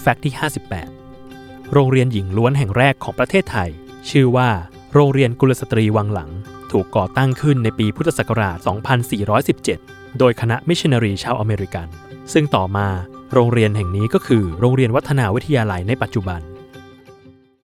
[0.00, 0.34] fact ที่
[1.02, 3.70] 58 โรงเรียนหญิงล้วนแห่งแรกของประเทศไทย
[4.10, 4.48] ชื่อว่า
[4.94, 6.30] โรงเรียนกุลสตรีวังหลัง
[6.72, 8.56] ถูกก่อตั้งขึ้นในปีพุทธศักราช
[9.58, 11.86] 2417 โดยคณะมิชชันนารีชาวอเมริกัน
[12.32, 12.86] ซึ่งต่อมา
[13.34, 16.40] โรงเรียนแห่งนี้ก็คือโรงเรียนวัฒนาวิทยาลัยในปัจจุบัน